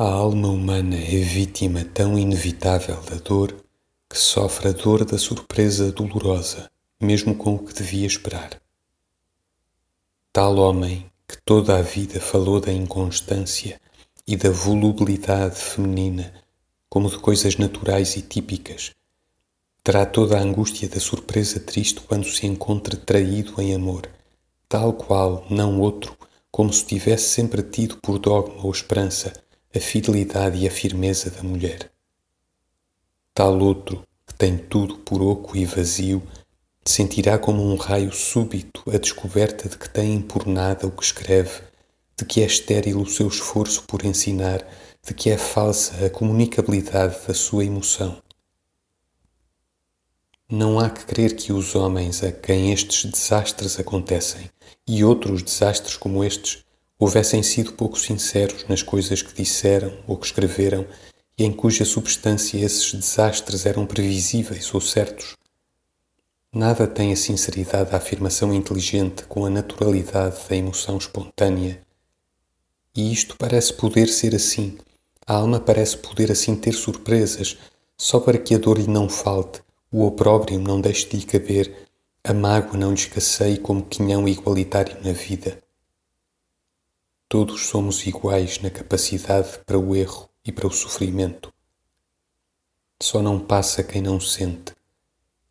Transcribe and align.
A 0.00 0.04
alma 0.04 0.46
humana 0.46 0.94
é 0.94 1.18
vítima 1.18 1.84
tão 1.84 2.16
inevitável 2.16 3.02
da 3.02 3.16
dor 3.16 3.52
que 4.08 4.16
sofre 4.16 4.68
a 4.68 4.70
dor 4.70 5.04
da 5.04 5.18
surpresa 5.18 5.90
dolorosa, 5.90 6.70
mesmo 7.00 7.34
com 7.34 7.56
o 7.56 7.58
que 7.58 7.74
devia 7.74 8.06
esperar. 8.06 8.62
Tal 10.32 10.54
homem 10.54 11.10
que 11.26 11.36
toda 11.44 11.76
a 11.76 11.82
vida 11.82 12.20
falou 12.20 12.60
da 12.60 12.72
inconstância 12.72 13.80
e 14.24 14.36
da 14.36 14.50
volubilidade 14.50 15.56
feminina 15.56 16.32
como 16.88 17.10
de 17.10 17.18
coisas 17.18 17.56
naturais 17.56 18.16
e 18.16 18.22
típicas, 18.22 18.92
terá 19.82 20.06
toda 20.06 20.38
a 20.38 20.40
angústia 20.40 20.88
da 20.88 21.00
surpresa 21.00 21.58
triste 21.58 22.00
quando 22.02 22.28
se 22.28 22.46
encontre 22.46 22.96
traído 22.96 23.60
em 23.60 23.74
amor, 23.74 24.08
tal 24.68 24.92
qual, 24.92 25.44
não 25.50 25.80
outro, 25.80 26.16
como 26.52 26.72
se 26.72 26.86
tivesse 26.86 27.30
sempre 27.30 27.64
tido 27.64 27.96
por 27.96 28.20
dogma 28.20 28.64
ou 28.64 28.70
esperança 28.70 29.32
a 29.74 29.80
fidelidade 29.80 30.56
e 30.56 30.66
a 30.66 30.70
firmeza 30.70 31.30
da 31.30 31.42
mulher. 31.42 31.90
Tal 33.34 33.58
outro, 33.58 34.02
que 34.26 34.34
tem 34.34 34.56
tudo 34.56 34.96
por 34.98 35.20
oco 35.20 35.56
e 35.56 35.66
vazio, 35.66 36.22
sentirá 36.84 37.38
como 37.38 37.62
um 37.62 37.76
raio 37.76 38.10
súbito 38.10 38.82
a 38.90 38.96
descoberta 38.96 39.68
de 39.68 39.76
que 39.76 39.88
tem 39.88 40.22
por 40.22 40.46
nada 40.46 40.86
o 40.86 40.90
que 40.90 41.04
escreve, 41.04 41.60
de 42.16 42.24
que 42.24 42.40
é 42.40 42.46
estéril 42.46 43.00
o 43.00 43.06
seu 43.06 43.28
esforço 43.28 43.82
por 43.84 44.04
ensinar, 44.04 44.66
de 45.06 45.12
que 45.12 45.28
é 45.28 45.36
falsa 45.36 46.06
a 46.06 46.10
comunicabilidade 46.10 47.16
da 47.26 47.34
sua 47.34 47.64
emoção. 47.64 48.22
Não 50.50 50.80
há 50.80 50.88
que 50.88 51.04
crer 51.04 51.36
que 51.36 51.52
os 51.52 51.74
homens 51.74 52.24
a 52.24 52.32
quem 52.32 52.72
estes 52.72 53.04
desastres 53.04 53.78
acontecem 53.78 54.48
e 54.86 55.04
outros 55.04 55.42
desastres 55.42 55.94
como 55.94 56.24
estes 56.24 56.64
houvessem 56.98 57.42
sido 57.42 57.72
pouco 57.72 57.98
sinceros 57.98 58.66
nas 58.68 58.82
coisas 58.82 59.22
que 59.22 59.34
disseram 59.34 59.92
ou 60.06 60.16
que 60.16 60.26
escreveram 60.26 60.86
e 61.36 61.44
em 61.44 61.52
cuja 61.52 61.84
substância 61.84 62.58
esses 62.58 62.92
desastres 62.92 63.64
eram 63.64 63.86
previsíveis 63.86 64.72
ou 64.74 64.80
certos. 64.80 65.36
Nada 66.52 66.86
tem 66.86 67.12
a 67.12 67.16
sinceridade 67.16 67.90
da 67.90 67.98
afirmação 67.98 68.52
inteligente 68.52 69.24
com 69.24 69.44
a 69.44 69.50
naturalidade 69.50 70.36
da 70.48 70.56
emoção 70.56 70.96
espontânea. 70.96 71.80
E 72.96 73.12
isto 73.12 73.36
parece 73.36 73.72
poder 73.74 74.08
ser 74.08 74.34
assim. 74.34 74.76
A 75.26 75.34
alma 75.34 75.60
parece 75.60 75.98
poder 75.98 76.32
assim 76.32 76.56
ter 76.56 76.72
surpresas, 76.72 77.58
só 77.96 78.18
para 78.18 78.38
que 78.38 78.54
a 78.54 78.58
dor 78.58 78.78
lhe 78.78 78.88
não 78.88 79.08
falte 79.08 79.60
o 79.90 80.04
opróbrio 80.04 80.60
não 80.60 80.82
deixe 80.82 81.08
de 81.08 81.16
lhe 81.16 81.24
caber, 81.24 81.88
a 82.22 82.34
mágoa 82.34 82.76
não 82.76 82.90
lhe 82.90 82.98
escasseie 82.98 83.56
como 83.56 83.82
quinhão 83.82 84.28
igualitário 84.28 84.98
na 85.02 85.12
vida. 85.12 85.58
Todos 87.30 87.66
somos 87.66 88.06
iguais 88.06 88.58
na 88.60 88.70
capacidade 88.70 89.58
para 89.66 89.78
o 89.78 89.94
erro 89.94 90.30
e 90.42 90.50
para 90.50 90.66
o 90.66 90.72
sofrimento. 90.72 91.52
Só 93.02 93.20
não 93.20 93.38
passa 93.38 93.84
quem 93.84 94.00
não 94.00 94.18
sente, 94.18 94.72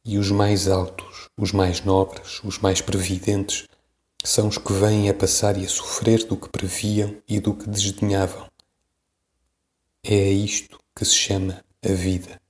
e 0.03 0.17
os 0.17 0.31
mais 0.31 0.67
altos, 0.67 1.30
os 1.38 1.52
mais 1.52 1.81
nobres, 1.81 2.42
os 2.44 2.58
mais 2.58 2.81
previdentes, 2.81 3.67
são 4.23 4.47
os 4.47 4.58
que 4.58 4.73
vêm 4.73 5.08
a 5.08 5.14
passar 5.14 5.56
e 5.56 5.66
a 5.66 5.69
sofrer 5.69 6.23
do 6.25 6.36
que 6.36 6.50
previam 6.50 7.16
e 7.28 7.39
do 7.39 7.53
que 7.53 7.69
desdenhavam. 7.69 8.50
É 10.03 10.16
a 10.16 10.31
isto 10.31 10.80
que 10.96 11.06
se 11.06 11.13
chama 11.13 11.63
a 11.85 11.94
vida. 11.94 12.41